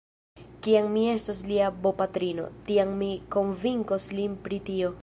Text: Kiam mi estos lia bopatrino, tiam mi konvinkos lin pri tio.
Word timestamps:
Kiam 0.67 0.87
mi 0.95 1.03
estos 1.11 1.43
lia 1.51 1.67
bopatrino, 1.83 2.49
tiam 2.71 2.97
mi 3.05 3.13
konvinkos 3.39 4.11
lin 4.21 4.39
pri 4.49 4.63
tio. 4.73 4.95